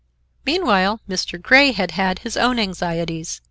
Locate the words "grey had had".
1.39-2.17